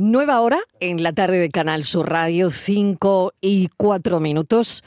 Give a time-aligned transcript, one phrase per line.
[0.00, 4.84] Nueva hora en la tarde de Canal Sur Radio, 5 y 4 minutos.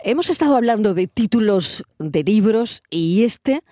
[0.00, 3.62] Hemos estado hablando de títulos de libros y este,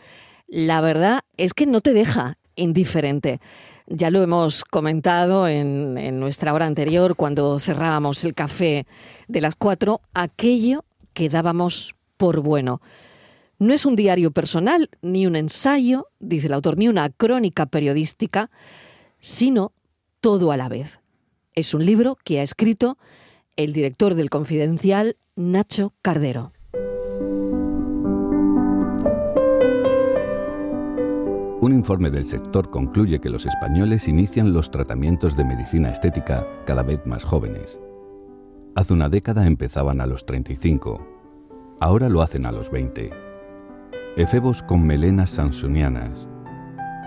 [0.48, 3.42] la verdad, es que no te deja indiferente.
[3.88, 8.86] Ya lo hemos comentado en, nuestra hora anterior, cuando cerrábamos el café
[9.28, 12.80] de las 4, aquello que dábamos por bueno.
[13.58, 18.50] No es un diario personal, ni un ensayo, dice el autor, ni una crónica periodística,
[19.18, 19.74] sino
[20.20, 21.00] todo a la vez.
[21.54, 22.98] Es un libro que ha escrito
[23.56, 26.52] el director del Confidencial, Nacho Cardero.
[31.60, 36.82] Un informe del sector concluye que los españoles inician los tratamientos de medicina estética cada
[36.82, 37.78] vez más jóvenes.
[38.76, 41.06] Hace una década empezaban a los 35,
[41.80, 43.10] ahora lo hacen a los 20.
[44.16, 46.26] Efebos con melenas sansonianas.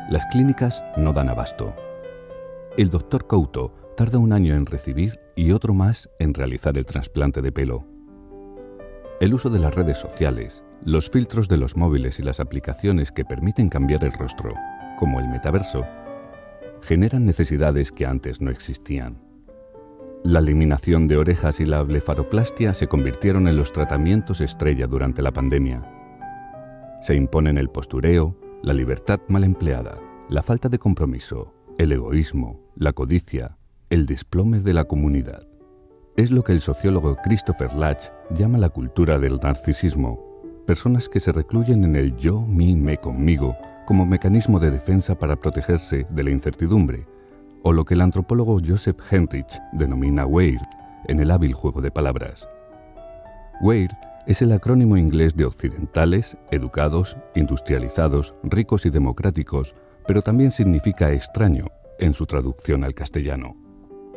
[0.09, 1.73] Las clínicas no dan abasto.
[2.75, 7.43] El doctor Couto tarda un año en recibir y otro más en realizar el trasplante
[7.43, 7.85] de pelo.
[9.19, 13.25] El uso de las redes sociales, los filtros de los móviles y las aplicaciones que
[13.25, 14.55] permiten cambiar el rostro,
[14.97, 15.85] como el metaverso,
[16.81, 19.21] generan necesidades que antes no existían.
[20.23, 25.31] La eliminación de orejas y la blefaroplastia se convirtieron en los tratamientos estrella durante la
[25.31, 25.83] pandemia.
[27.03, 32.93] Se imponen el postureo, la libertad mal empleada, la falta de compromiso, el egoísmo, la
[32.93, 33.57] codicia,
[33.89, 35.47] el desplome de la comunidad.
[36.15, 40.19] Es lo que el sociólogo Christopher Latch llama la cultura del narcisismo,
[40.67, 43.57] personas que se recluyen en el yo, mí, me, conmigo,
[43.87, 47.05] como mecanismo de defensa para protegerse de la incertidumbre,
[47.63, 50.59] o lo que el antropólogo Joseph Henrich denomina Weir
[51.07, 52.47] en el hábil juego de palabras.
[53.61, 53.89] Weir
[54.27, 59.75] es el acrónimo inglés de occidentales, educados, industrializados, ricos y democráticos,
[60.07, 61.67] pero también significa extraño
[61.99, 63.55] en su traducción al castellano.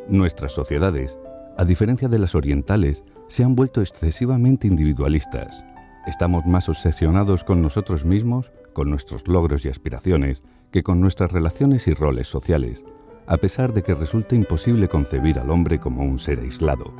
[0.07, 1.17] Nuestras sociedades,
[1.57, 5.65] a diferencia de las orientales, se han vuelto excesivamente individualistas.
[6.05, 11.87] Estamos más obsesionados con nosotros mismos, con nuestros logros y aspiraciones, que con nuestras relaciones
[11.87, 12.85] y roles sociales,
[13.25, 16.93] a pesar de que resulta imposible concebir al hombre como un ser aislado.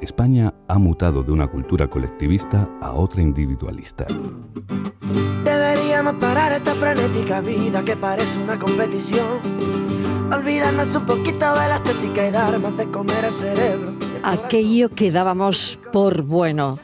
[0.00, 4.06] España ha mutado de una cultura colectivista a otra individualista.
[5.44, 9.38] Deberíamos parar esta frenética vida que parece una competición.
[10.32, 13.92] Olvidarnos un poquito de la estética y dar más de comer al cerebro.
[14.22, 16.78] Aquello que dábamos por bueno.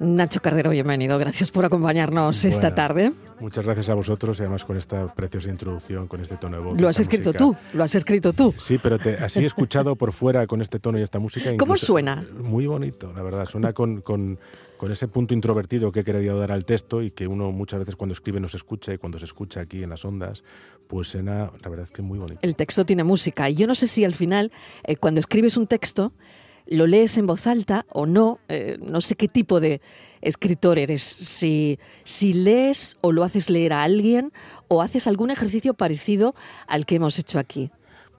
[0.00, 1.18] Nacho Cardero, bienvenido.
[1.18, 3.12] Gracias por acompañarnos esta tarde.
[3.40, 6.80] Muchas gracias a vosotros y además con esta preciosa introducción, con este tono de voz.
[6.80, 7.38] Lo has escrito música.
[7.38, 8.54] tú, lo has escrito tú.
[8.58, 11.50] Sí, pero te, así he escuchado por fuera con este tono y esta música.
[11.56, 12.24] ¿Cómo suena?
[12.40, 13.44] Muy bonito, la verdad.
[13.46, 14.38] Suena con, con-
[14.76, 17.96] con ese punto introvertido que he querido dar al texto y que uno muchas veces
[17.96, 20.44] cuando escribe no se escucha y cuando se escucha aquí en las ondas,
[20.86, 22.38] pues suena, la verdad es que muy bonito.
[22.42, 23.50] El texto tiene música.
[23.50, 24.52] Y yo no sé si al final,
[24.84, 26.12] eh, cuando escribes un texto,
[26.68, 28.38] lo lees en voz alta o no.
[28.48, 29.80] eh, no sé qué tipo de
[30.20, 31.02] escritor eres.
[31.02, 34.32] Si, si lees o lo haces leer a alguien
[34.68, 36.34] o haces algún ejercicio parecido
[36.66, 37.70] al que hemos hecho aquí.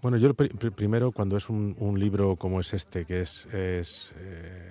[0.01, 4.13] Bueno, yo pri- primero, cuando es un, un libro como es este, que es, es,
[4.17, 4.69] eh,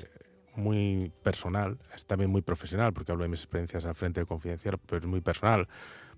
[0.56, 4.78] muy personal, es también muy profesional, porque hablo de mis experiencias al frente de Confidencial,
[4.86, 5.68] pero es muy personal,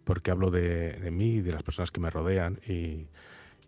[0.04, 3.08] porque hablo de, de mí y de las personas que me rodean y,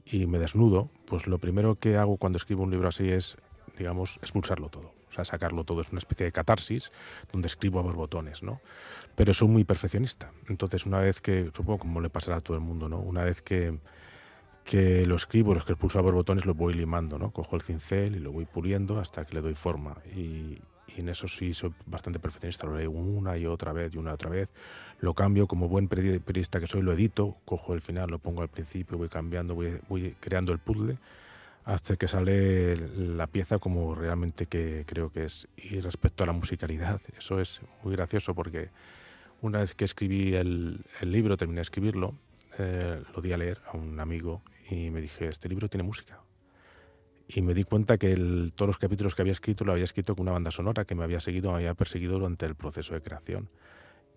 [0.06, 3.36] y me desnudo, pues lo primero que hago cuando escribo un libro así es,
[3.78, 4.92] digamos, expulsarlo todo.
[5.10, 5.82] O sea, sacarlo todo.
[5.82, 6.90] Es una especie de catarsis
[7.30, 8.60] donde escribo a borbotones, ¿no?
[9.14, 10.32] Pero soy muy perfeccionista.
[10.48, 12.98] Entonces, una vez que, supongo como le pasará a todo el mundo, ¿no?
[12.98, 13.78] Una vez que,
[14.64, 17.30] que lo escribo, los que expulso a borbotones, lo voy limando, ¿no?
[17.30, 19.98] Cojo el cincel y lo voy puliendo hasta que le doy forma.
[20.16, 20.58] Y,
[20.88, 22.66] y en eso sí soy bastante perfeccionista.
[22.66, 24.50] Lo leo una y otra vez y una y otra vez.
[25.00, 28.40] Lo cambio como buen peri- periodista que soy, lo edito, cojo el final, lo pongo
[28.40, 30.96] al principio, voy cambiando, voy, voy creando el puzzle
[31.64, 35.48] hasta que sale la pieza como realmente que creo que es.
[35.56, 38.70] Y respecto a la musicalidad, eso es muy gracioso porque
[39.40, 42.14] una vez que escribí el, el libro, terminé de escribirlo,
[42.58, 46.20] eh, lo di a leer a un amigo y me dije, este libro tiene música.
[47.28, 50.14] Y me di cuenta que el- todos los capítulos que había escrito lo había escrito
[50.14, 53.00] con una banda sonora que me había seguido, me había perseguido durante el proceso de
[53.00, 53.48] creación.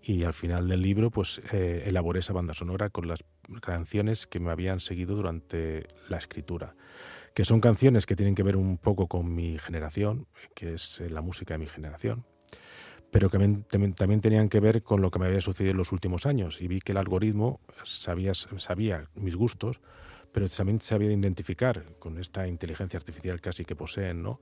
[0.03, 3.23] Y al final del libro, pues eh, elaboré esa banda sonora con las
[3.61, 6.75] canciones que me habían seguido durante la escritura
[7.35, 11.09] que son canciones que tienen que ver un poco con mi generación, que es eh,
[11.09, 12.25] la música de mi generación,
[13.11, 15.91] pero que también, también- tenían que ver con lo que me había sucedido en los
[15.91, 16.61] últimos años.
[16.61, 19.81] Y vi que el algoritmo sabía, sabía mis gustos,
[20.31, 24.39] pero también sabía identificar con esta inteligencia artificial casi que poseen, ¿no?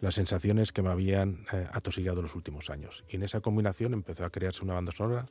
[0.00, 3.04] las sensaciones que me habían eh, atosigado los últimos años.
[3.08, 5.26] Y en esa combinación empezó a crearse una banda sonora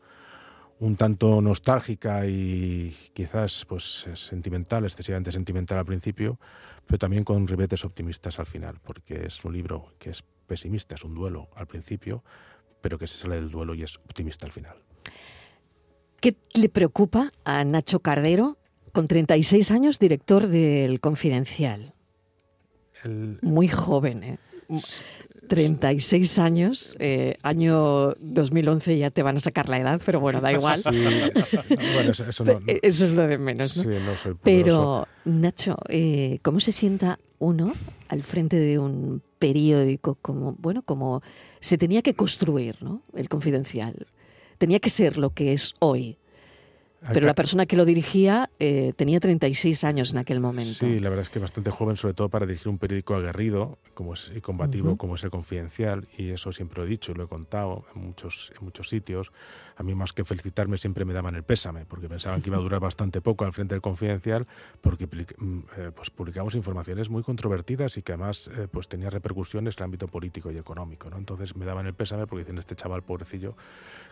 [0.80, 6.40] un tanto nostálgica y quizás pues sentimental, excesivamente sentimental al principio,
[6.86, 11.04] pero también con ribetes optimistas al final, porque es un libro que es pesimista, es
[11.04, 12.24] un duelo al principio,
[12.82, 14.76] pero que se sale del duelo y es optimista al final.
[16.20, 18.58] ¿Qué le preocupa a Nacho Cardero,
[18.92, 21.94] con 36 años, director del Confidencial?
[23.42, 24.38] Muy joven, ¿eh?
[25.48, 30.52] 36 años, eh, año 2011 ya te van a sacar la edad, pero bueno, da
[30.52, 30.82] igual.
[31.94, 33.84] Bueno, eso, no, eso, es lo de menos, ¿no?
[33.84, 37.74] Sí, no soy pero, Nacho, eh, ¿cómo se sienta uno
[38.08, 41.22] al frente de un periódico como, bueno, como
[41.60, 43.02] se tenía que construir, ¿no?
[43.14, 44.08] El confidencial.
[44.58, 46.18] Tenía que ser lo que es hoy.
[47.12, 50.72] Pero la persona que lo dirigía eh, tenía 36 años en aquel momento.
[50.72, 54.14] Sí, la verdad es que bastante joven, sobre todo para dirigir un periódico aguerrido como
[54.14, 57.26] es, y combativo como es el Confidencial, y eso siempre lo he dicho y lo
[57.26, 59.32] he contado en muchos, en muchos sitios.
[59.76, 62.62] A mí más que felicitarme siempre me daban el pésame, porque pensaban que iba a
[62.62, 64.48] durar bastante poco al frente del Confidencial,
[64.82, 69.76] porque mm, eh, pues, publicamos informaciones muy controvertidas y que además eh, pues, tenía repercusiones
[69.78, 71.10] en el ámbito político y económico.
[71.10, 71.18] ¿no?
[71.18, 73.56] Entonces me daban el pésame porque dicen, este chaval pobrecillo,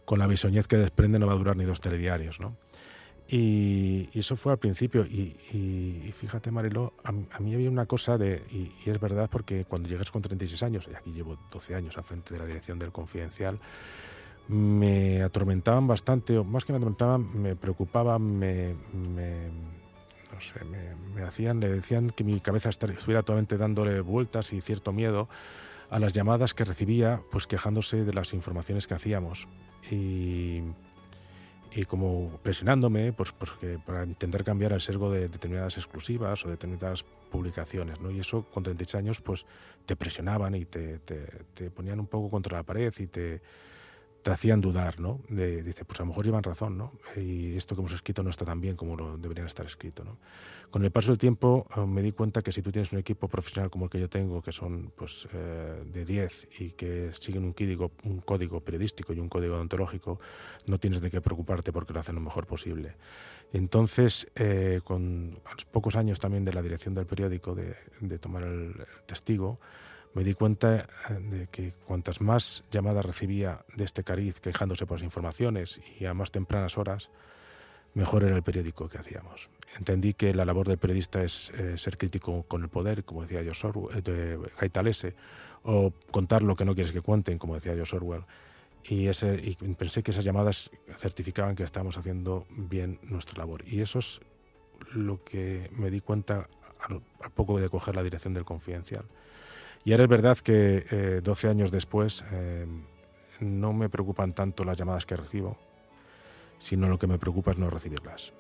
[0.06, 2.40] con la bisoñez que desprende no va a durar ni dos telediarios.
[2.40, 2.58] ¿no?
[3.31, 5.06] Y, eso fue al principio.
[5.06, 10.12] Y, fíjate, Marilo, a, mí había una cosa de, y, es verdad porque cuando llegas
[10.12, 13.60] con 36 años, y aquí llevo 12 años al frente de la dirección del Confidencial,
[14.47, 21.59] me atormentaban bastante, o más que me atormentaban, me preocupaban, me, no sé, me, hacían,
[21.59, 25.29] le decían que mi cabeza estuviera totalmente dándole vueltas y cierto miedo
[25.89, 29.47] a las llamadas que recibía, pues quejándose de las informaciones que hacíamos.
[29.89, 30.61] Y
[31.73, 33.51] y como presionándome pues, pues
[33.85, 37.99] para intentar cambiar el sesgo de determinadas exclusivas o determinadas publicaciones.
[38.01, 38.11] ¿no?
[38.11, 39.45] Y eso con 36 años pues
[39.85, 43.41] te presionaban y te, te, te ponían un poco contra la pared y te,
[44.21, 45.21] te hacían dudar, ¿no?
[45.29, 46.94] De, dice, pues a lo mejor llevan razón, ¿no?
[47.15, 50.18] Y esto que hemos escrito no está tan bien como lo deberían estar escrito, ¿no?
[50.69, 53.27] Con el paso del tiempo eh, me di cuenta que si tú tienes un equipo
[53.27, 57.44] profesional como el que yo tengo, que son pues eh, de 10 y que siguen
[57.44, 60.19] un código, un código periodístico y un código ontológico,
[60.67, 62.95] no tienes de qué preocuparte porque lo hacen lo mejor posible.
[63.53, 65.39] Entonces, eh, con
[65.71, 68.75] pocos años también de la dirección del periódico, de, de tomar el
[69.07, 69.59] testigo,
[70.13, 74.98] me di cuenta eh, de que cuantas más llamadas recibía de este cariz quejándose por
[74.98, 77.10] las informaciones y a más tempranas horas,
[77.94, 79.50] mejor era el periódico que hacíamos.
[79.78, 83.42] Entendí que la labor del periodista es eh, ser crítico con el poder, como decía
[83.42, 85.16] George Orwell, eh, Gaitalese,
[85.63, 88.24] o contar lo que no quieres que cuenten, como decía George Orwell.
[88.84, 93.63] Y, ese, y pensé que esas llamadas certificaban que estábamos haciendo bien nuestra labor.
[93.68, 94.22] Y eso es
[94.94, 96.50] lo que me di cuenta
[96.80, 99.06] a, a poco de coger la dirección del Confidencial.
[99.83, 102.66] Y ahora es verdad que eh, 12 años después eh,
[103.39, 105.57] no me preocupan tanto las llamadas que recibo,
[106.60, 108.33] sino lo que me preocupa es no recibirlas.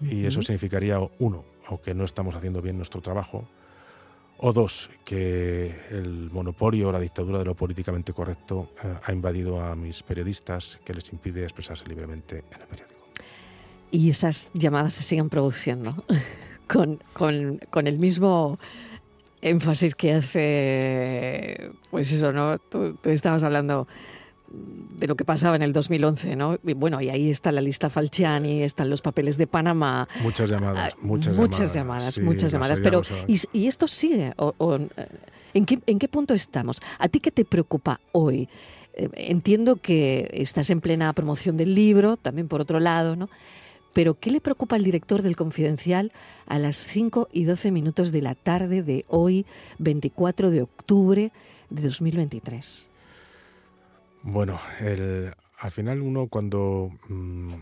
[0.00, 3.46] Y eso significaría, uno, o que no estamos haciendo bien nuestro trabajo,
[4.38, 9.62] o dos, que el monopolio o la dictadura de lo políticamente correcto eh, ha invadido
[9.62, 13.00] a mis periodistas, que les impide expresarse libremente en el periódico.
[13.90, 16.02] Y esas llamadas se siguen produciendo
[16.66, 18.58] con, con, con el mismo
[19.42, 22.58] énfasis que hace, pues eso, ¿no?
[22.58, 23.88] Tú, estabas hablando
[24.48, 26.58] de lo que pasaba en el 2011, ¿no?
[26.64, 30.08] Y bueno, y ahí está la lista Falciani, están los papeles de Panamá.
[30.22, 32.18] Muchas llamadas, ah, muchas, muchas llamadas.
[32.18, 32.80] muchas llamadas.
[32.80, 34.32] Pero, ¿y, esto sigue?
[35.54, 36.80] ¿en, qué, ¿En qué punto estamos?
[36.98, 38.48] ¿A ti qué te preocupa hoy?
[38.94, 43.28] Eh, entiendo que estás en plena promoción del libro, también por otro lado, ¿no?
[43.92, 46.12] Pero ¿qué le preocupa al director del Confidencial
[46.46, 49.46] a las 5 y 12 minutos de la tarde de hoy,
[49.78, 51.32] 24 de octubre
[51.70, 52.88] de 2023?
[54.22, 54.60] Bueno,
[55.60, 57.54] al final uno cuando, mm,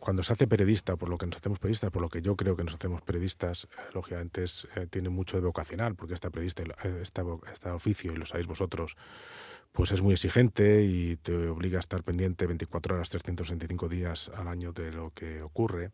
[0.00, 2.56] cuando se hace periodista, por lo que nos hacemos periodistas, por lo que yo creo
[2.56, 7.70] que nos hacemos periodistas, eh, lógicamente eh, tiene mucho de vocacional, porque esta periodista, eh,
[7.70, 8.96] oficio, y lo sabéis vosotros,
[9.74, 14.46] pues es muy exigente y te obliga a estar pendiente 24 horas, 365 días al
[14.46, 15.90] año de lo que ocurre.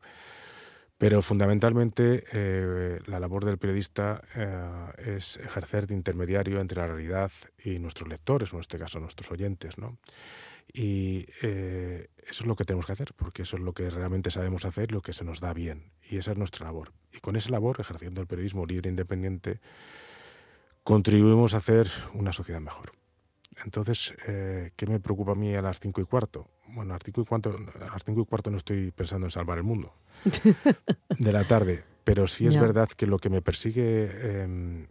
[0.99, 7.33] Pero fundamentalmente eh, la labor del periodista eh, es ejercer de intermediario entre la realidad
[7.65, 9.79] y nuestros lectores, o en este caso nuestros oyentes.
[9.79, 9.97] ¿no?
[10.75, 14.31] Y eh, eso es lo que tenemos que hacer, porque eso es lo que realmente
[14.31, 15.91] sabemos hacer, lo que se nos da bien.
[16.07, 16.93] Y esa es nuestra labor.
[17.15, 19.59] Y con esa labor, ejerciendo el periodismo libre e independiente,
[20.85, 23.00] contribuimos a hacer una sociedad mejor.
[23.65, 26.49] Entonces, eh, ¿qué me preocupa a mí a las cinco y cuarto?
[26.69, 29.31] Bueno, a las cinco y cuarto, a las cinco y cuarto no estoy pensando en
[29.31, 29.95] salvar el mundo
[31.19, 34.87] de la tarde, pero sí es verdad que lo que me persigue em,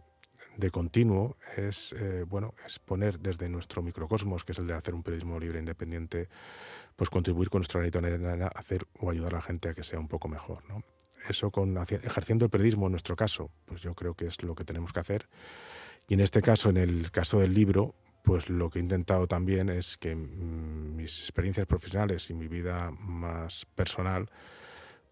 [0.56, 4.94] de continuo es, eh, bueno, es poner desde nuestro microcosmos, que es el de hacer
[4.94, 6.28] un periodismo libre e independiente,
[6.96, 9.98] pues contribuir con nuestro granito a hacer o ayudar a la gente a que sea
[9.98, 10.62] un poco mejor.
[10.68, 10.82] ¿no?
[11.28, 14.64] Eso con ejerciendo el periodismo en nuestro caso, pues yo creo que es lo que
[14.64, 15.28] tenemos que hacer.
[16.08, 19.68] Y en este caso, en el caso del libro, pues lo que he intentado también
[19.68, 24.30] es que mis experiencias profesionales y mi vida más personal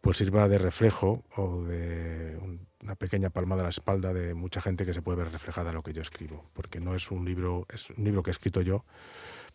[0.01, 2.39] pues sirva de reflejo o de
[2.83, 5.75] una pequeña palmada a la espalda de mucha gente que se puede ver reflejada en
[5.75, 8.61] lo que yo escribo, porque no es un libro, es un libro que he escrito
[8.61, 8.85] yo,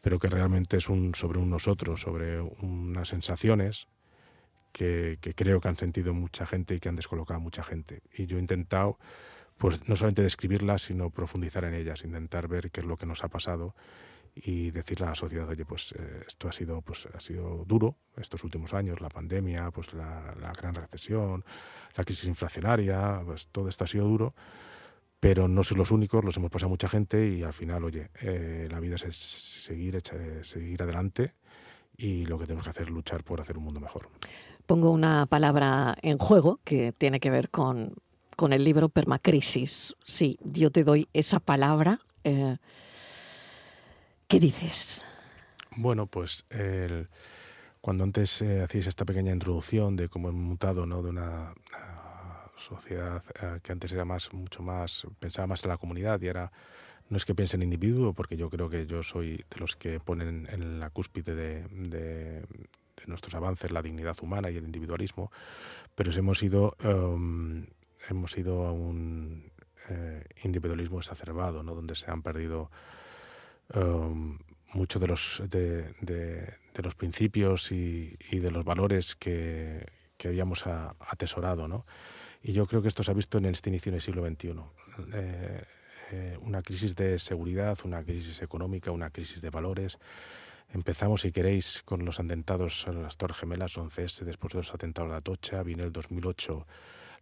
[0.01, 3.87] pero que realmente es un sobre un nosotros, sobre unas sensaciones
[4.73, 8.01] que, creo que han sentido mucha gente y que han descolocado a mucha gente.
[8.17, 8.97] Y yo he intentado,
[9.57, 13.23] pues no solamente describirlas, sino profundizar en ellas, intentar ver qué es lo que nos
[13.23, 13.75] ha pasado
[14.35, 17.95] y decirle a la sociedad, oye, pues eh, esto ha sido, pues, ha sido duro
[18.17, 21.45] estos últimos años, la pandemia, pues la, gran recesión,
[21.95, 24.33] la crisis inflacionaria, pues todo esto ha sido duro,
[25.19, 28.67] pero no son los únicos, los hemos pasado mucha gente y al final, oye, eh,
[28.71, 30.01] la vida es seguir,
[30.43, 31.35] seguir adelante
[31.95, 34.09] y lo que tenemos que hacer es luchar por hacer un mundo mejor.
[34.65, 37.95] Pongo una palabra en juego que tiene que ver con,
[38.35, 39.95] con el libro Permacrisis.
[40.05, 41.99] Sí, yo te doy esa palabra.
[42.23, 42.57] Eh,
[44.27, 45.05] ¿Qué dices?
[45.75, 46.45] Bueno, pues
[47.81, 51.03] cuando antes eh, hacéis esta pequeña introducción de cómo hemos mutado ¿no?
[51.03, 51.53] de una,
[52.63, 56.51] sociedad eh, que antes era más, mucho más, pensaba más en la comunidad y ahora
[57.09, 59.99] no es que piense en individuo, porque yo creo que yo soy de los que
[59.99, 62.45] ponen en la cúspide de,
[63.05, 65.29] nuestros avances la dignidad humana y el individualismo,
[65.93, 67.67] pero hemos ido, em,
[68.09, 69.51] hemos ido a un
[69.89, 71.75] eh, individualismo exacerbado, ¿no?
[71.75, 72.69] donde se han perdido
[73.73, 74.37] Um,
[74.73, 79.85] muchos de los, de, los principios y, de los valores que,
[80.23, 81.67] habíamos atesorado.
[81.67, 81.85] ¿no?
[82.41, 84.55] Y yo creo que esto se ha visto en este inicio del siglo XXI.
[85.13, 85.63] Eh,
[86.11, 89.99] eh, una crisis de seguridad, una crisis económica, una crisis de valores.
[90.73, 95.11] Empezamos, si queréis, con los atentados a las Torres Gemelas 11S, después de los atentados
[95.11, 96.65] de Atocha, viene el 2008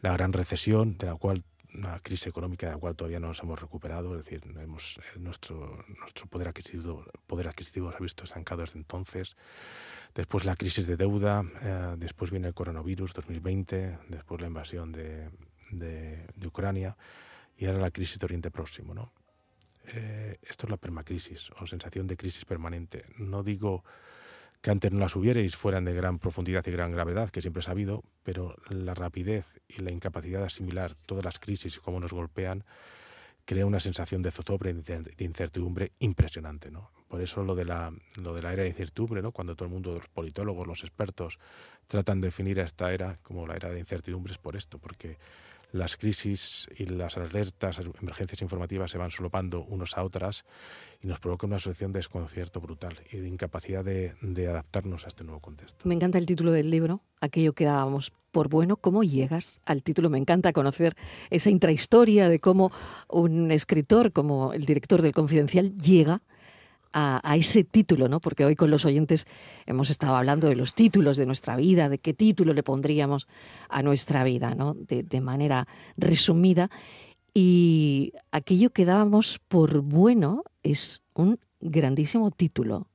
[0.02, 1.44] la gran recesión, de la cual
[1.74, 5.86] una crisis económica de la cual todavía no nos hemos recuperado, es decir, hemos, nuestro,
[6.00, 9.38] nuestro poder, adquisitivo, poder adquisitivo se ha visto estancado desde entonces.
[10.14, 15.30] Después la crisis de deuda, eh, después viene el coronavirus 2020, después la invasión de,
[15.72, 16.98] de, Ucrania
[17.58, 18.94] y ahora la crisis de Oriente Próximo.
[18.94, 19.14] ¿no?
[19.94, 23.06] Eh, esto es la permacrisis o sensación de crisis permanente.
[23.18, 23.84] No digo
[24.62, 27.72] que antes no las hubierais fueran de gran profundidad y gran gravedad, que siempre ha
[27.72, 32.14] habido, pero la rapidez y la incapacidad de asimilar todas las crisis y cómo nos
[32.14, 32.64] golpean
[33.46, 36.70] crea una sensación de zozobra y de incertidumbre impresionante.
[36.70, 36.92] ¿no?
[37.08, 39.32] Por eso lo de, la, lo de la era de incertidumbre, ¿no?
[39.32, 41.40] cuando todo el mundo, los politólogos, los expertos,
[41.88, 45.18] tratan de definir a esta era como la era de incertidumbre, es por esto, porque
[45.72, 50.46] las crisis y las alertas, emergencias informativas se van solopando unos a otras
[51.02, 55.24] y nos provoca una situación de desconcierto brutal y de incapacidad de, adaptarnos a este
[55.24, 55.88] nuevo contexto.
[55.88, 58.78] Me encanta el título del libro, aquello que dábamos por bueno.
[58.78, 60.10] ¿Cómo llegas al título?
[60.10, 60.96] Me encanta conocer
[61.30, 62.72] esa intrahistoria de cómo
[63.10, 66.22] un escritor, como el director del Confidencial, llega
[66.94, 68.20] a, ese título, ¿no?
[68.20, 69.26] Porque hoy con los oyentes
[69.66, 73.28] hemos estado hablando de los títulos de nuestra vida, de qué título le pondríamos
[73.70, 74.76] a nuestra vida, ¿no?
[74.76, 75.68] De, manera
[75.98, 76.70] resumida.
[77.34, 82.88] Y aquello que dábamos por bueno es un grandísimo título.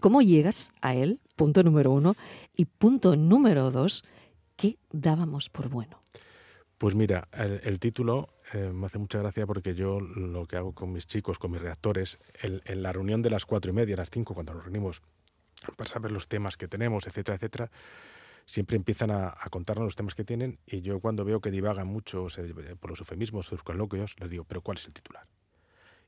[0.00, 1.20] ¿Cómo llegas a él?
[1.34, 2.14] Punto número uno.
[2.56, 4.04] Y punto número dos,
[4.56, 5.98] ¿qué dábamos por bueno?
[6.78, 10.92] Pues mira, el, título eh, me hace mucha gracia porque yo lo que hago con
[10.92, 14.34] mis chicos, con mis reactores, en la reunión de las cuatro y media, las cinco,
[14.34, 15.02] cuando nos reunimos
[15.76, 17.70] para saber los temas que tenemos, etcétera, etcétera,
[18.44, 22.28] siempre empiezan a, contarnos los temas que tienen y yo cuando veo que divagan mucho
[22.80, 25.26] por los eufemismos, sus coloquios, les digo, pero ¿cuál es el titular?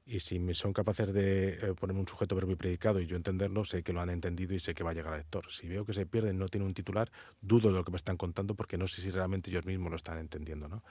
[0.08, 3.66] y si son capaces de eh, poner un sujeto verbo y predicado y yo entenderlo,
[3.66, 5.52] sé que lo han entendido y sé que va a llegar al lector.
[5.52, 8.16] Si veo que se pierden, no tiene un titular, dudo de lo que me están
[8.16, 10.66] contando porque no sé si realmente ellos mismos lo están entendiendo.
[10.66, 10.82] ¿no?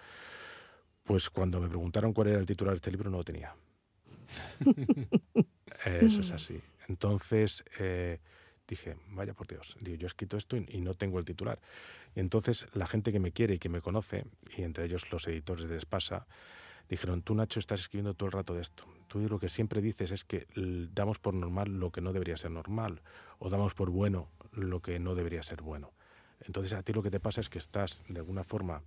[1.07, 3.55] Pues cuando me preguntaron cuál era el titular de este libro, no lo tenía.
[5.85, 6.59] Eso es así.
[6.89, 8.19] Entonces eh,
[8.67, 11.61] dije, vaya por Dios, digo, yo he escrito esto y, no tengo el titular.
[12.13, 14.25] Y entonces la gente que me quiere y que me conoce,
[14.57, 16.27] y entre ellos los editores de Espasa,
[16.89, 18.83] dijeron, tú Nacho estás escribiendo todo el rato de esto.
[19.07, 20.45] Tú lo que siempre dices es que
[20.93, 23.01] damos por normal lo que no debería ser normal
[23.39, 25.93] o damos por bueno lo que no debería ser bueno.
[26.41, 28.83] Entonces a ti lo que te pasa es que estás de alguna forma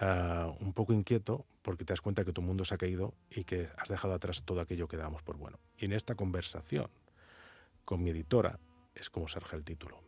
[0.00, 3.44] ah, un poco inquieto porque te das cuenta que tu mundo se ha caído y
[3.44, 5.58] que has dejado atrás todo aquello que damos por bueno.
[5.78, 6.88] Y en esta conversación
[7.84, 8.58] con mi editora
[8.94, 10.02] es como surge el título.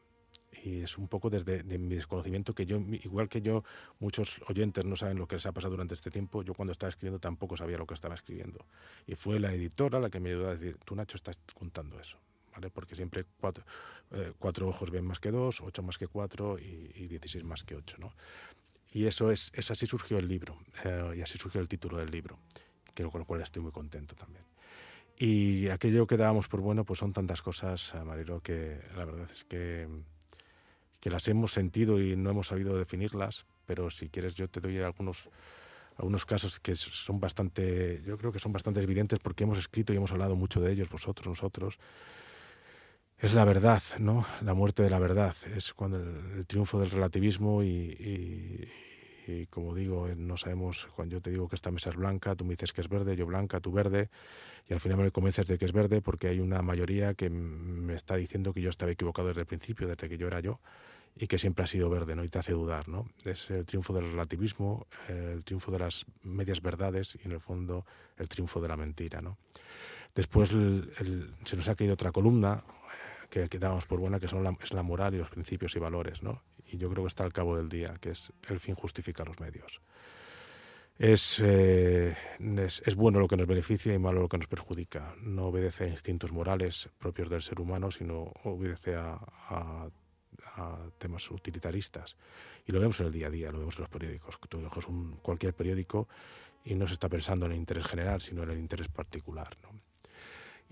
[0.63, 3.65] y es un poco desde mi desconocimiento que yo, igual que yo,
[3.99, 6.89] muchos oyentes no saben lo que les ha pasado durante este tiempo, yo cuando estaba
[6.89, 8.65] escribiendo tampoco sabía lo que estaba escribiendo.
[9.07, 12.19] Y fue la editora la que me ayudó a decir, tú Nacho estás contando eso.
[12.55, 12.71] ¿Vale?
[12.71, 13.65] Porque siempre cuatro,
[14.13, 17.75] eh, cuatro ojos ven más que dos, ocho más que cuatro y, dieciséis más que
[17.75, 17.97] ocho.
[17.99, 18.15] ¿no?
[18.95, 22.13] Y eso es, eso así surgió el libro, eh, y así surgió el título del
[22.13, 22.39] libro,
[22.95, 24.45] que con lo cual estoy muy contento también.
[25.19, 29.29] Y aquello que dábamos por bueno, pues son tantas cosas, eh, Marilo, que la verdad
[29.29, 29.89] es que,
[31.01, 34.79] que las hemos sentido y no hemos sabido definirlas, pero si quieres yo te doy
[34.79, 35.29] algunos
[35.97, 39.97] algunos casos que son bastante, yo creo que son bastante evidentes porque hemos escrito y
[39.97, 41.79] hemos hablado mucho de ellos, vosotros, nosotros.
[43.19, 44.27] Es la verdad, ¿no?
[44.43, 45.35] La muerte de la verdad.
[45.57, 48.69] Es cuando el, triunfo del relativismo y,
[49.51, 52.45] como digo, eh, no sabemos, cuando yo te digo que esta mesa es blanca, tú
[52.45, 54.11] me dices que es verde, yo blanca, tú verde,
[54.69, 57.95] y al final me convences de que es verde porque hay una mayoría que me
[57.95, 60.61] está diciendo que yo estaba equivocado desde el principio, desde que yo era yo,
[61.17, 62.25] y que siempre ha sido verde, ¿no?
[62.25, 63.09] Y te hace dudar, ¿no?
[63.25, 67.87] Es el triunfo del relativismo, el triunfo de las medias verdades y en el fondo
[68.19, 69.39] el triunfo de la mentira, ¿no?
[70.15, 72.63] Después se nos ha caído otra columna
[73.35, 75.79] eh, que, dábamos por buena, que son la, es la moral y los principios y
[75.79, 76.43] valores, ¿no?
[76.75, 79.39] y yo creo que está al cabo del día, que es el fin justifica los
[79.41, 79.81] medios.
[80.97, 85.15] Es, eh, es, bueno lo que nos beneficia y malo lo que nos perjudica.
[85.21, 89.89] No obedece a instintos morales propios del ser humano, sino obedece a, a,
[90.99, 92.17] temas utilitaristas.
[92.65, 94.39] Y lo vemos en el día a día, lo vemos en los periódicos.
[94.49, 96.09] Tú un, cualquier periódico
[96.65, 99.57] y no se está pensando en el interés general, sino en el interés particular.
[99.63, 99.71] ¿no?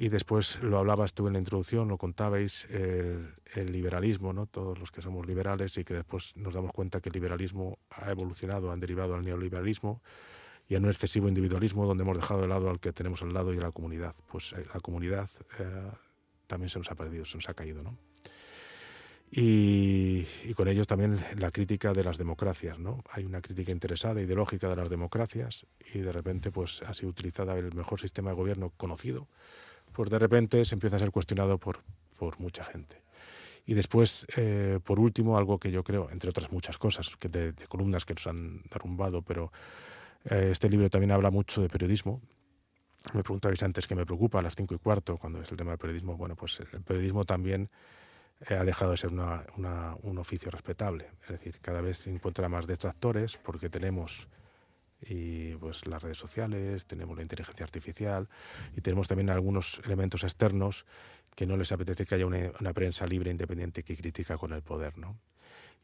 [0.02, 4.47] Y después lo hablabas tú en la introducción, lo contabais, el, liberalismo, ¿no?
[4.47, 8.11] todos los que somos liberales y que después nos damos cuenta que el liberalismo ha
[8.11, 10.02] evolucionado, han derivado al neoliberalismo
[10.68, 13.54] y a un excesivo individualismo donde hemos dejado de lado al que tenemos al lado
[13.54, 14.12] y a la comunidad.
[14.26, 15.30] Pues eh, la comunidad
[15.61, 15.92] eh,
[16.49, 17.85] también se nos ha perdido, se nos ha caído.
[17.85, 17.97] ¿no?
[19.30, 22.80] Y, y, con ellos también la crítica de las democracias.
[22.80, 23.04] ¿no?
[23.12, 27.56] Hay una crítica interesada, ideológica de las democracias y de repente pues, ha sido utilizada
[27.56, 29.28] el mejor sistema de gobierno conocido
[29.92, 31.80] pues de repente se empieza a ser cuestionado por,
[32.18, 33.02] por mucha gente.
[33.64, 37.54] Y después, eh, por último, algo que yo creo, entre otras muchas cosas, que de,
[37.68, 39.52] columnas que nos han derrumbado, pero
[40.25, 42.20] eh, este libro también habla mucho de periodismo.
[43.14, 45.72] Me preguntabais antes qué me preocupa a las cinco y cuarto cuando es el tema
[45.72, 46.16] del periodismo.
[46.16, 47.70] Bueno, pues el periodismo también
[48.48, 49.44] eh, ha dejado de ser una,
[50.02, 51.11] un oficio respetable.
[51.22, 54.28] Es decir, cada vez se encuentra más detractores porque tenemos
[55.02, 58.28] y pues las redes sociales, tenemos la inteligencia artificial
[58.76, 60.86] y tenemos también algunos elementos externos
[61.34, 64.98] que no les apetece que haya una, prensa libre independiente que critica con el poder,
[64.98, 65.18] ¿no?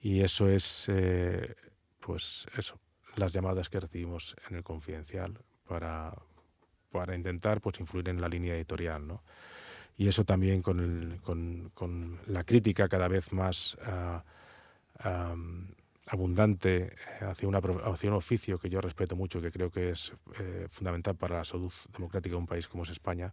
[0.01, 1.55] Y eso es, eh,
[2.01, 2.79] pues eso,
[3.17, 6.15] las llamadas que recibimos en el confidencial para,
[6.93, 9.23] para intentar pues influir en la línea editorial, ¿no?
[9.97, 14.21] Y eso también con, el, con, con la crítica cada vez más uh,
[16.09, 20.13] abundante eh, hacia, una, hacia un oficio que yo respeto mucho, que creo que es
[20.39, 23.33] eh, fundamental para la salud democrática de un país como es España,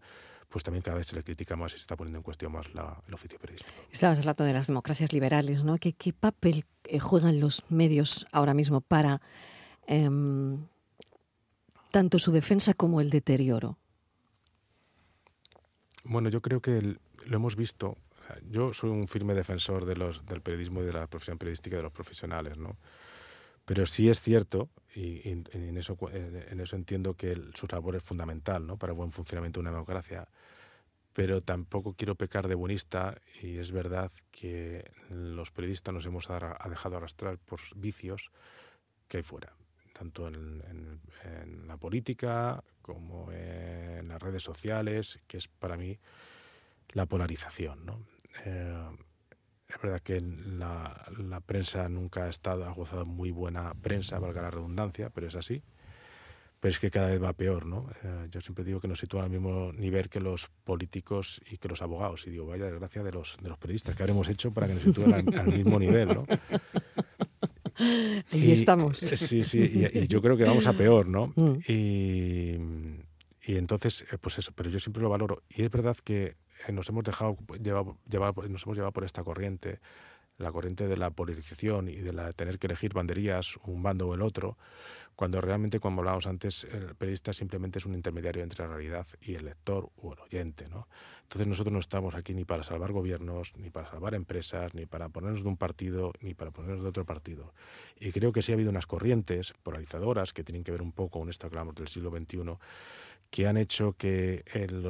[0.49, 2.73] pues también cada vez se le critica más y se está poniendo en cuestión más
[2.73, 3.75] la, el oficio periodístico.
[3.91, 5.77] Estabas hablando de las democracias liberales, ¿no?
[5.77, 9.21] ¿Qué, qué papel eh, juegan los medios ahora mismo para
[9.88, 10.65] em,
[11.91, 13.77] tanto su defensa como el deterioro?
[16.03, 17.97] Bueno, yo creo que lo hemos visto
[18.49, 21.83] yo soy un firme defensor de los, del periodismo y de la profesión periodística de
[21.83, 22.77] los profesionales, ¿no?
[23.65, 28.65] Pero sí es cierto, y, en, eso, en eso entiendo que su labor es fundamental
[28.65, 28.77] ¿no?
[28.77, 30.27] para el buen funcionamiento de una democracia,
[31.13, 36.97] pero tampoco quiero pecar de buenista y es verdad que los periodistas nos hemos dejado
[36.97, 38.29] arrastrar por vicios
[39.07, 39.53] que hay fuera,
[39.93, 40.61] tanto en,
[41.23, 45.97] en, la política como en las redes sociales, que es para mí
[46.89, 47.85] la polarización.
[47.85, 47.99] ¿no?
[48.43, 48.89] Eh,
[49.67, 54.51] es verdad que la, prensa nunca ha estado, ha gozado muy buena prensa, valga la
[54.51, 55.63] redundancia, pero es así.
[56.59, 57.89] Pero es que cada vez va peor, ¿no?
[58.03, 61.67] Eh, yo siempre digo que nos sitúa al mismo nivel que los políticos y que
[61.67, 62.25] los abogados.
[62.27, 64.83] Y digo, vaya desgracia de los, de los periodistas, ¿qué habremos hecho para que nos
[64.83, 66.25] sitúen al, mismo nivel, ¿no?
[68.31, 68.99] Ahí estamos.
[68.99, 69.59] Sí, sí,
[69.93, 71.33] y, yo creo que vamos a peor, ¿no?
[71.35, 71.55] Mm.
[71.67, 72.55] Y,
[73.47, 75.43] y entonces, eh, pues eso, pero yo siempre lo valoro.
[75.49, 76.35] Y es verdad que
[76.71, 77.85] nos hemos dejado llevar,
[78.49, 79.79] nos hemos llevado por esta corriente,
[80.37, 84.15] la corriente de la polarización y de la tener que elegir banderías, un bando o
[84.15, 84.57] el otro,
[85.15, 89.35] cuando realmente, como hablábamos antes, el periodista simplemente es un intermediario entre la realidad y
[89.35, 90.67] el lector o el oyente.
[90.67, 90.89] ¿no?
[91.23, 95.07] Entonces nosotros no estamos aquí ni para salvar gobiernos, ni para salvar empresas, ni para
[95.07, 97.53] ponernos de un partido, ni para ponernos de otro partido.
[97.97, 101.19] Y creo que sí ha habido unas corrientes polarizadoras que tienen que ver un poco
[101.19, 102.57] con esto que hablamos del siglo XXI,
[103.29, 104.43] que han hecho que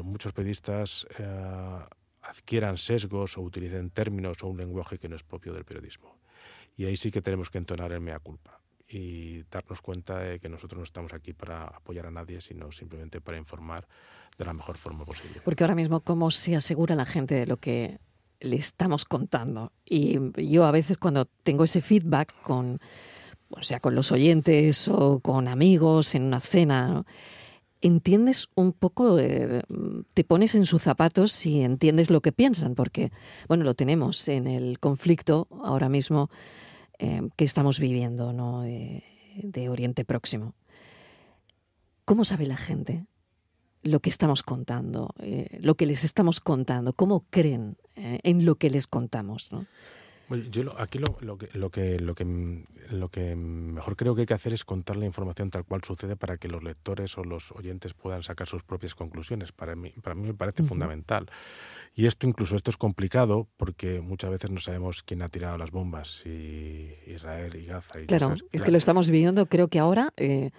[0.04, 1.80] muchos periodistas eh,
[2.22, 6.18] adquieran sesgos o utilicen términos o un lenguaje que no es propio del periodismo.
[6.78, 10.50] Y ahí sí que tenemos que entonar el mea culpa y darnos cuenta de que
[10.50, 13.88] nosotros no estamos aquí para apoyar a nadie, sino simplemente para informar
[14.38, 15.42] de la mejor forma posible.
[15.44, 18.00] Porque ahora mismo, ¿cómo se asegura la gente de lo que
[18.40, 19.72] le estamos contando?
[19.86, 20.20] Y
[20.52, 22.80] yo a veces cuando tengo ese feedback con,
[23.50, 27.06] o sea, con los oyentes o con amigos en una cena,
[27.82, 29.62] entiendes un poco, eh,
[30.14, 33.12] te pones en sus zapatos y entiendes lo que piensan, porque,
[33.48, 36.30] bueno, lo tenemos en el conflicto ahora mismo
[36.98, 38.62] eh, que estamos viviendo ¿no?
[38.62, 40.54] de, Oriente Próximo.
[42.06, 43.06] ¿Cómo sabe la gente
[43.82, 46.94] lo que estamos contando, eh, lo que les estamos contando?
[46.94, 49.52] ¿Cómo creen eh, en lo que les contamos?
[49.52, 49.66] ¿no?
[50.50, 54.34] Yo aquí lo, que, lo, que, lo, que, lo que mejor creo que hay que
[54.34, 57.94] hacer es contar la información tal cual sucede para que los lectores o los oyentes
[57.94, 59.52] puedan sacar sus propias conclusiones.
[59.52, 61.28] Para mí, para mí me parece fundamental.
[61.94, 65.72] Y esto incluso esto es complicado porque muchas veces no sabemos quién ha tirado las
[65.72, 68.00] bombas, si Israel y Gaza.
[68.02, 70.14] Y claro, es que lo estamos viviendo creo que ahora...
[70.18, 70.52] Eh,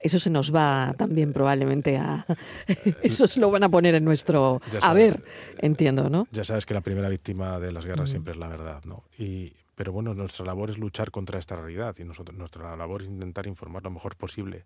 [0.00, 2.24] eso se nos va también probablemente a...
[3.02, 4.60] Eso se lo van a poner en nuestro...
[4.80, 5.22] a ver,
[5.58, 6.28] entiendo, ¿no?
[6.30, 9.04] Ya sabes que la primera víctima de las guerras siempre es la verdad, ¿no?
[9.18, 13.08] Y, pero bueno, nuestra labor es luchar contra esta realidad y nosotros, nuestra labor es
[13.08, 14.64] intentar informar lo mejor posible.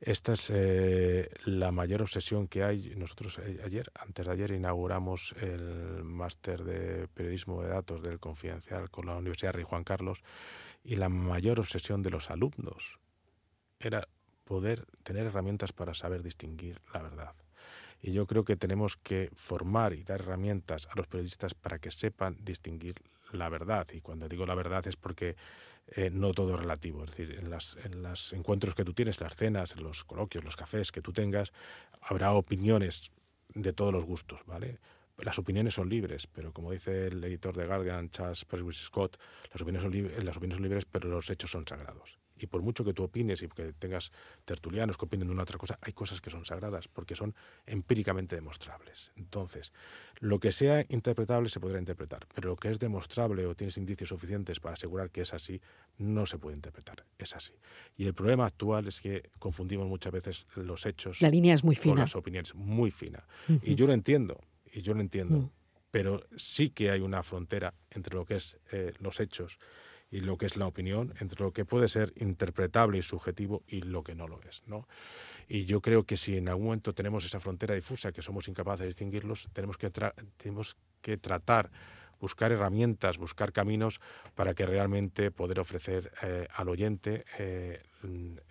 [0.00, 2.94] Esta es eh, la mayor obsesión que hay.
[2.96, 8.90] Nosotros eh, ayer, antes de ayer, inauguramos el máster de periodismo de datos del Confidencial
[8.90, 10.22] con la Universidad Rey Juan Carlos
[10.84, 12.98] y la mayor obsesión de los alumnos
[13.80, 14.06] era
[14.46, 17.34] poder tener herramientas para saber distinguir la verdad.
[18.00, 21.90] Y yo creo que tenemos que formar y dar herramientas a los periodistas para que
[21.90, 22.94] sepan distinguir
[23.32, 23.88] la verdad.
[23.92, 25.36] Y cuando digo la verdad es porque
[25.88, 27.04] eh, no todo es relativo.
[27.04, 30.44] Es decir, en los en los encuentros que tú tienes, las cenas, en los coloquios,
[30.44, 31.52] los cafés que tú tengas,
[32.00, 33.10] habrá opiniones
[33.54, 34.78] de todos los gustos, ¿vale?
[35.18, 39.18] Las opiniones son libres, pero como dice el editor de Guardian, Charles Perkins Scott,
[39.52, 42.18] las opiniones, son las opiniones son libres, pero los hechos son sagrados.
[42.38, 44.12] Y por mucho que tú opines y que tengas
[44.44, 47.34] tertulianos que opinen de una otra cosa, hay cosas que son sagradas porque son
[47.66, 49.12] empíricamente demostrables.
[49.16, 49.72] Entonces,
[50.20, 54.10] lo que sea interpretable se podrá interpretar, pero lo que es demostrable o tienes indicios
[54.10, 55.60] suficientes para asegurar que es así,
[55.98, 57.04] no se puede interpretar.
[57.18, 57.54] Es así.
[57.96, 61.74] Y el problema actual es que confundimos muchas veces los hechos La línea es muy
[61.74, 61.94] fina.
[61.94, 62.54] con las opiniones.
[62.54, 63.24] Muy fina.
[63.62, 64.40] Y yo lo entiendo,
[64.72, 65.38] y yo lo entiendo.
[65.38, 65.50] Mm.
[65.90, 69.58] Pero sí que hay una frontera entre lo que es eh, los hechos
[70.10, 73.82] y lo que es la opinión, entre lo que puede ser interpretable y subjetivo y
[73.82, 74.62] lo que no lo es.
[74.66, 74.86] ¿no?
[75.48, 78.80] Y yo creo que si en algún momento tenemos esa frontera difusa, que somos incapaces
[78.80, 79.90] de distinguirlos, tenemos que,
[80.36, 81.70] tenemos que tratar
[82.20, 84.00] buscar herramientas, buscar caminos
[84.34, 87.82] para que realmente poder ofrecer eh, al oyente eh,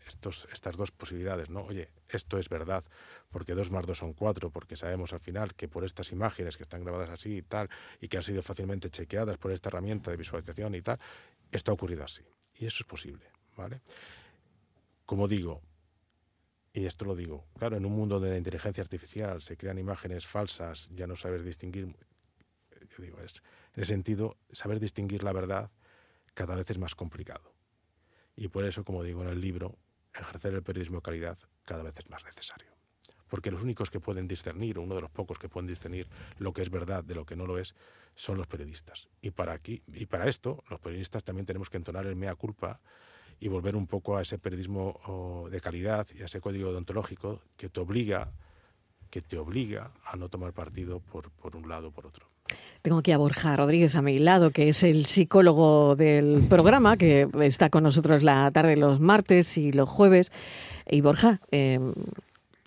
[0.07, 1.63] estas dos posibilidades, ¿no?
[1.63, 2.83] Oye, esto es verdad,
[3.29, 6.63] porque dos más dos son cuatro, porque sabemos al final que por estas imágenes que
[6.63, 10.17] están grabadas así y tal, y que han sido fácilmente chequeadas por esta herramienta de
[10.17, 10.99] visualización y tal,
[11.51, 12.23] esto ha ocurrido así.
[12.59, 13.25] Y eso es posible,
[13.57, 13.81] ¿vale?
[15.05, 15.61] Como digo,
[16.73, 20.27] y esto lo digo, claro, en un mundo de la inteligencia artificial se crean imágenes
[20.27, 21.95] falsas, ya no saber distinguir,
[22.97, 23.41] yo digo, es,
[23.75, 25.71] en ese sentido, saber distinguir la verdad
[26.33, 27.53] cada vez es más complicado.
[28.35, 29.77] Y por eso, como digo en el libro,
[30.21, 32.69] ejercer el periodismo de calidad cada vez es más necesario.
[33.27, 36.53] Porque los únicos que pueden discernir, o uno de los pocos que pueden discernir lo
[36.53, 37.75] que es verdad de lo que no lo es,
[38.13, 39.07] son los periodistas.
[39.21, 42.79] Y para, aquí, y para esto, los periodistas también tenemos que entonar el mea culpa
[43.39, 47.67] y volver un poco a ese periodismo de calidad y a ese código odontológico que
[47.67, 48.31] te obliga,
[49.09, 52.34] que te obliga a no tomar partido por, por un lado o por otro.
[52.85, 57.27] Tengo aquí a Borja Rodríguez a mi lado, que es el psicólogo del programa, que
[57.41, 60.31] está con nosotros la tarde los martes y los jueves.
[60.87, 61.79] Y Borja, eh,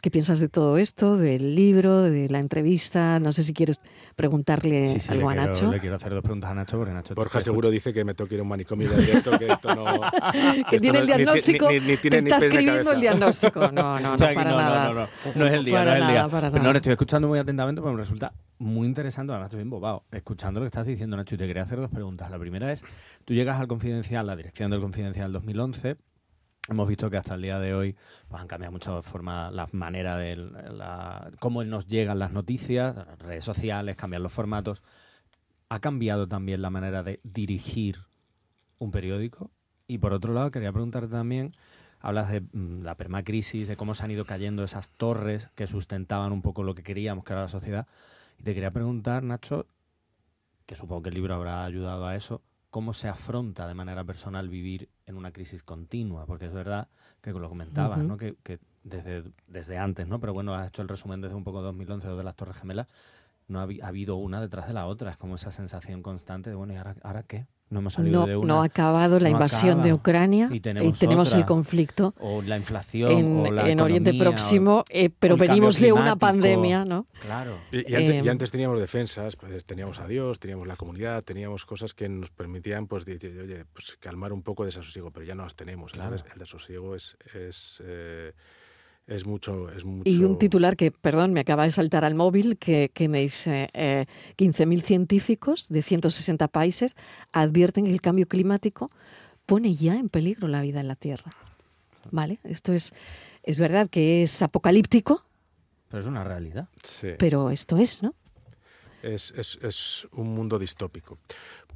[0.01, 3.19] ¿Qué piensas de todo esto, del libro, de la entrevista?
[3.19, 3.81] No sé si quieres
[4.15, 5.73] preguntarle algo a Nacho.
[5.73, 7.17] Le quiero hacer dos preguntas a Nacho porque Nacho.
[7.17, 9.75] Borja seguro dice que me tengo que ir a un manicomio de directo, que esto
[9.75, 10.01] no.
[10.71, 11.69] que tiene el diagnóstico.
[11.69, 13.73] Ni, tiene está escribiendo el diagnóstico.
[13.73, 14.89] No, no, no, para nada.
[14.89, 16.29] No, no, no, es el día, no es el día.
[16.31, 19.33] Pero no, le estoy escuchando muy atentamente porque me resulta muy interesante.
[19.33, 21.35] Además, estoy bien bobado escuchando lo que estás diciendo, Nacho.
[21.35, 22.31] Y te quería hacer dos preguntas.
[22.31, 22.85] La primera es:
[23.25, 25.97] tú llegas al Confidencial, la dirección del Confidencial 2011
[26.69, 27.97] Hemos visto que hasta el día de hoy
[28.29, 33.43] pues, han cambiado mucho forma, la manera de la, cómo nos llegan las noticias, redes
[33.43, 34.83] sociales, cambian los formatos.
[35.71, 38.01] ¿Ha cambiado también la manera de dirigir
[38.79, 39.51] un periódico?
[39.87, 41.55] Y por otro lado, quería preguntarte también,
[42.01, 46.33] hablas de mm, la permacrisis, de cómo se han ido cayendo esas torres que sustentaban
[46.33, 47.87] un poco lo que queríamos que era la sociedad.
[48.39, 49.67] Y te quería preguntar, Nacho,
[50.67, 54.49] que supongo que el libro habrá ayudado a eso, cómo se afronta de manera personal
[54.49, 56.89] vivir en una crisis continua, porque es verdad
[57.21, 58.17] que lo comentabas, ¿no?
[58.17, 58.37] que,
[58.83, 60.21] desde, desde antes, ¿no?
[60.21, 62.89] pero bueno, has hecho el resumen desde un poco 2011 de las Torres Gemelas,
[63.49, 65.11] no ha, habido una detrás de la otra.
[65.11, 67.47] Es como esa sensación constante de, bueno, ¿y ahora, ahora qué?
[67.71, 68.55] No hemos salido de una.
[68.55, 72.15] No ha acabado la invasión de Ucrania y tenemos, el conflicto.
[72.19, 73.11] O la inflación.
[73.11, 77.07] En, o la en Oriente Próximo, eh, pero venimos de una pandemia, ¿no?
[77.21, 77.59] Claro.
[77.71, 82.09] Y, antes, antes, teníamos defensas, pues teníamos a Dios, teníamos la comunidad, teníamos cosas que
[82.09, 85.93] nos permitían, pues, oye, pues calmar un poco de desasosiego, pero ya no las tenemos.
[85.95, 87.17] Entonces, el desasosiego es.
[87.35, 88.33] es eh,
[89.09, 90.09] es mucho, es mucho...
[90.09, 93.71] Y un titular que, perdón, me acaba de saltar al móvil, que, que me dice,
[93.73, 94.05] eh,
[94.37, 96.95] 15.000 científicos de 160 países
[97.33, 98.91] advierten que el cambio climático
[99.47, 101.33] pone ya en peligro la vida en la Tierra.
[102.11, 102.39] ¿Vale?
[102.45, 102.93] Esto es,
[103.43, 105.25] es verdad que es apocalíptico.
[105.89, 106.69] Pero es una realidad.
[106.83, 107.09] Sí.
[107.19, 108.15] Pero esto es, ¿no?
[109.03, 111.19] Es, es, es un mundo distópico.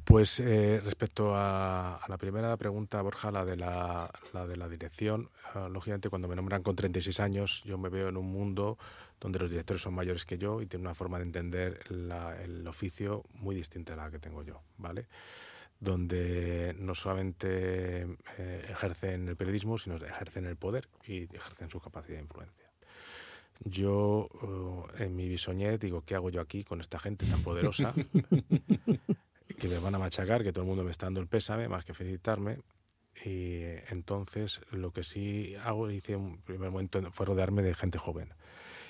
[0.05, 4.11] Pues eh, respecto a, la primera pregunta, Borja, la de la,
[4.47, 8.17] de la dirección, ah, lógicamente cuando me nombran con 36 años, yo me veo en
[8.17, 8.77] un mundo
[9.19, 13.23] donde los directores son mayores que yo y tienen una forma de entender el oficio
[13.35, 15.07] muy distinta a la que tengo yo, ¿vale?
[15.83, 18.03] donde no solamente
[18.37, 22.71] eh, ejercen el periodismo, sino ejercen el poder y ejercen su capacidad de influencia.
[23.65, 24.29] Yo
[24.97, 27.93] eh, en mi bisoñé digo, ¿qué hago yo aquí con esta gente tan poderosa?
[29.47, 31.85] que me van a machacar, que todo el mundo me está dando el pésame, más
[31.85, 32.59] que felicitarme.
[33.25, 38.33] Y entonces lo que sí hago, hice un primer momento, fue rodearme de gente joven.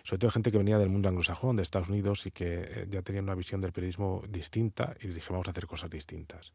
[0.03, 3.01] Sobre todo gente que venía del mundo anglosajón, de Estados Unidos, y que eh, ya
[3.03, 6.51] tenían una visión del periodismo distinta, y dije, vamos a hacer cosas distintas.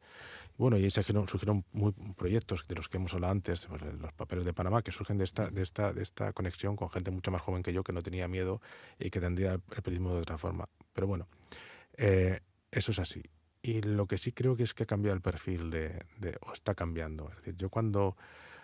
[0.58, 4.12] bueno, y ahí surgieron, surgieron muy, proyectos de los que hemos hablado antes, pues, los
[4.12, 7.82] papeles de Panamá, que surgen de esta conexión con gente mucho más joven que yo,
[7.82, 8.60] que no tenía miedo
[8.98, 10.68] y que tendría el periodismo de otra forma.
[10.92, 11.26] Pero bueno,
[11.96, 13.22] eh, eso es así.
[13.62, 16.04] Y lo que sí creo que es que ha cambiado el perfil de,
[16.46, 17.28] o está cambiando.
[17.30, 18.16] Es decir, yo cuando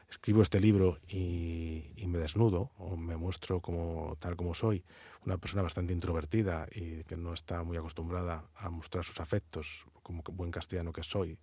[0.09, 4.85] escribo este libro y, me desnudo o me muestro como tal como soy,
[5.27, 10.23] una persona bastante introvertida y que no está muy acostumbrada a mostrar sus afectos como
[10.23, 11.39] buen castellano que soy,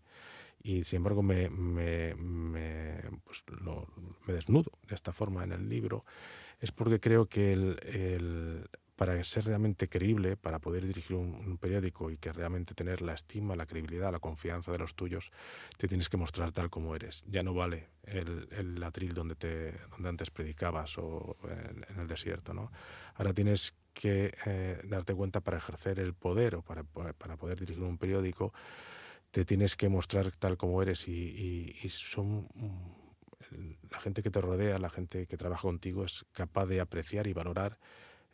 [0.63, 3.43] y sin embargo me, me, me, pues
[4.27, 6.05] me desnudo de esta forma en el libro,
[6.59, 8.69] es porque creo que el
[9.01, 13.55] para ser realmente creíble, para poder dirigir un, periódico y que realmente tener la estima,
[13.55, 15.31] la credibilidad, la confianza de los tuyos,
[15.79, 17.23] te tienes que mostrar tal como eres.
[17.25, 22.53] Ya no vale el, el atril donde, te, donde antes predicabas o en, el desierto.
[22.53, 22.71] ¿no?
[23.15, 27.81] Ahora tienes que eh, darte cuenta para ejercer el poder o para, para, poder dirigir
[27.81, 28.53] un periódico,
[29.31, 32.47] te tienes que mostrar tal como eres y, y son
[33.89, 37.33] la gente que te rodea, la gente que trabaja contigo es capaz de apreciar y
[37.33, 37.79] valorar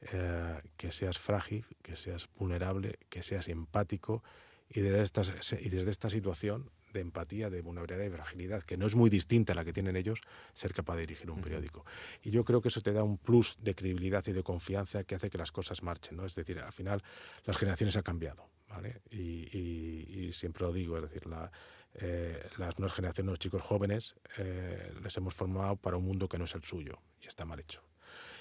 [0.01, 4.23] eh, que seas frágil, que seas vulnerable, que seas empático
[4.69, 5.21] y desde, esta,
[5.59, 9.53] y desde esta situación de empatía, de vulnerabilidad y fragilidad, que no es muy distinta
[9.53, 10.21] a la que tienen ellos,
[10.53, 11.85] ser capaz de dirigir un periódico.
[12.21, 15.15] Y yo creo que eso te da un plus de credibilidad y de confianza que
[15.15, 16.17] hace que las cosas marchen.
[16.17, 16.25] ¿no?
[16.25, 17.03] Es decir, al final
[17.45, 18.49] las generaciones han cambiado.
[18.69, 19.01] ¿vale?
[19.11, 21.51] Y, siempre lo digo, es decir, la,
[21.95, 26.37] eh, las nuevas generaciones, los chicos jóvenes, eh, les hemos formado para un mundo que
[26.37, 27.81] no es el suyo y está mal hecho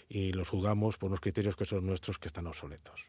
[0.08, 3.08] y los juzgamos por unos criterios que son nuestros que están obsoletos.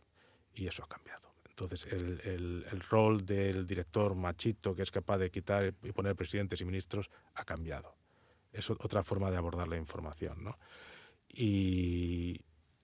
[0.53, 1.33] Y eso ha cambiado.
[1.49, 6.61] Entonces, el, el, rol del director machito que es capaz de quitar y poner presidentes
[6.61, 7.95] y ministros ha cambiado.
[8.53, 10.43] Es otra forma de abordar la información.
[10.43, 10.57] ¿no?
[11.29, 12.39] Y,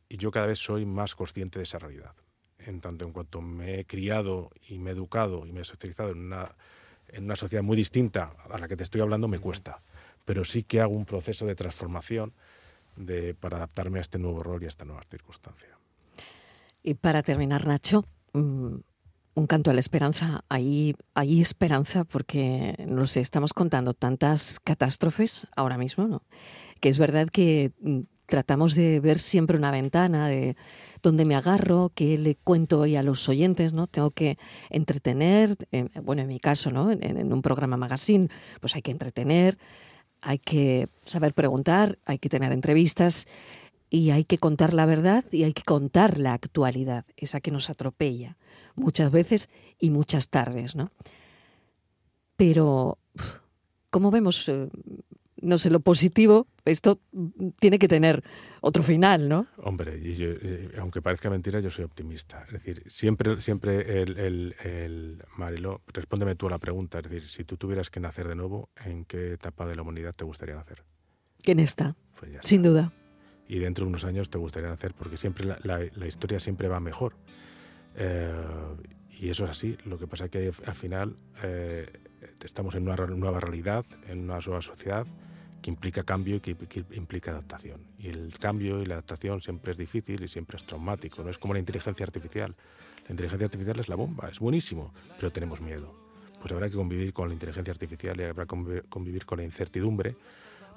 [0.09, 2.15] y yo cada vez soy más consciente de esa realidad.
[2.59, 6.11] En tanto en cuanto me he criado y me he educado y me he socializado
[6.11, 6.55] en una,
[7.09, 9.83] en una sociedad muy distinta a la que te estoy hablando, me cuesta.
[10.25, 12.33] Pero sí que hago un proceso de transformación
[12.95, 15.77] de, para adaptarme a este nuevo rol y a esta nueva circunstancia.
[16.83, 18.75] Y para terminar, Nacho, mm,
[19.35, 20.43] un canto a la esperanza.
[20.49, 26.23] Hay, hay esperanza porque, no sé, estamos contando tantas catástrofes ahora mismo, ¿no?
[26.79, 30.55] Que es verdad que mm, tratamos de ver siempre una ventana de
[31.01, 33.87] donde me agarro, que le cuento hoy a los oyentes, ¿no?
[33.87, 34.37] Tengo que
[34.69, 35.57] entretener,
[36.01, 36.91] bueno, en mi caso, ¿no?
[36.91, 38.29] En, en, un programa magazine,
[38.61, 39.57] pues hay que entretener,
[40.23, 43.27] hay que saber preguntar, hay que tener entrevistas
[43.89, 47.69] y hay que contar la verdad y hay que contar la actualidad, esa que nos
[47.69, 48.37] atropella
[48.75, 50.91] muchas veces y muchas tardes, ¿no?
[52.35, 52.97] Pero,
[53.91, 54.69] ¿cómo vemos eh,
[55.43, 57.01] no sé, lo positivo, esto
[57.59, 58.23] tiene que tener
[58.61, 59.47] otro final, ¿no?
[59.57, 62.43] Hombre, y aunque parezca mentira, yo soy optimista.
[62.47, 66.99] Es decir, siempre, siempre el, el, el Marilo, respóndeme tú a la pregunta.
[66.99, 70.13] Es decir, si tú tuvieras que nacer de nuevo, ¿en qué etapa de la humanidad
[70.15, 70.83] te gustaría nacer?
[71.43, 72.91] En esta, pues sin duda.
[73.47, 76.79] Y dentro de unos años te gustaría nacer, porque siempre la, la, historia siempre va
[76.79, 77.15] mejor.
[77.97, 78.33] Eh,
[79.19, 79.77] y eso es así.
[79.85, 81.91] Lo que pasa es que al final eh,
[82.43, 85.05] estamos en una nueva realidad, en una nueva sociedad
[85.63, 87.79] que implica cambio y que, implica adaptación.
[87.97, 91.37] Y el cambio y la adaptación siempre es difícil y siempre es traumático, no es
[91.37, 92.53] como la inteligencia artificial.
[93.07, 95.95] La inteligencia artificial es la bomba, es buenísimo, pero tenemos miedo.
[96.41, 100.17] Pues habrá que convivir con la inteligencia artificial y habrá que convivir con la incertidumbre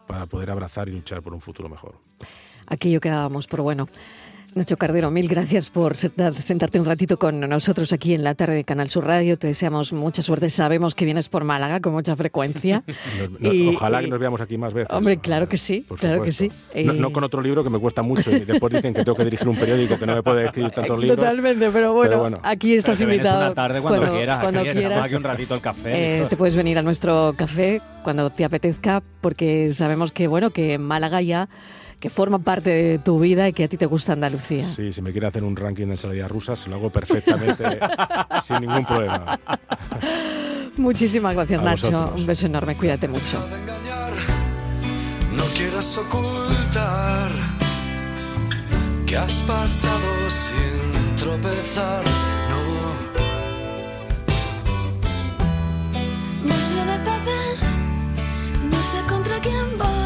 [0.07, 1.97] para poder abrazar y luchar por un futuro mejor.
[2.69, 3.89] Aquello que dábamos por bueno.
[4.57, 8.65] Nacho Cardero, mil gracias por sentarte un ratito con nosotros aquí en la tarde de
[8.65, 9.39] Canal Sur Radio.
[9.39, 10.49] Te deseamos mucha suerte.
[10.49, 12.83] Sabemos que vienes por Málaga con mucha frecuencia.
[13.75, 14.89] ojalá que nos veamos aquí más veces.
[14.95, 16.51] Hombre, claro que sí, claro que sí.
[16.87, 19.47] No, con otro libro que me cuesta mucho y después dicen que tengo que dirigir
[19.47, 21.19] un periódico que no me puede escribir tantos libros.
[21.19, 23.49] Totalmente, pero bueno, aquí estás invitado.
[23.49, 25.05] Una tarde cuando, quieras, cuando quieras.
[25.05, 26.23] Aquí un ratito al café.
[26.23, 30.73] Eh, te puedes venir a nuestro café cuando te apetezca porque sabemos que bueno que
[30.75, 31.51] en Málaga ya
[32.01, 34.63] que forma parte de tu vida y que a ti te gusta Andalucía.
[34.63, 37.79] Sí, si me quiere hacer un ranking de ensaladas rusas, lo hago perfectamente,
[38.43, 39.39] sin ningún problema.
[40.77, 42.13] Muchísimas gracias, Nacho.
[42.17, 43.43] Un beso enorme, cuídate mucho.
[45.37, 47.31] No quieras ocultar
[49.07, 52.05] que has pasado sin tropezar,
[52.51, 52.67] no.
[56.87, 57.57] de papel,
[58.71, 60.06] no sé contra quién voy.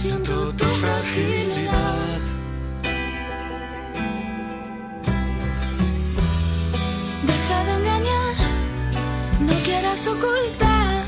[0.00, 2.20] siento tu fragilidad.
[7.28, 8.34] Deja de engañar,
[9.46, 11.04] no quieras ocultar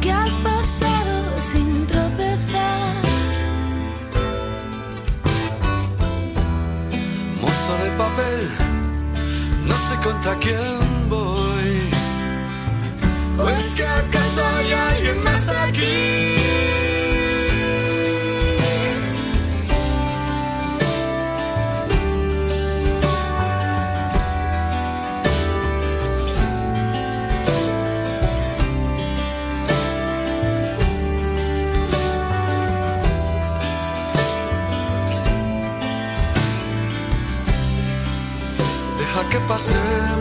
[0.00, 2.94] que has pasado sin tropezar.
[7.40, 8.48] Monstruo de papel,
[9.68, 11.55] no sé contra quién voy.
[13.38, 16.36] ¿O es que acaso hay alguien más aquí?
[39.30, 40.15] que pasemos sin miedo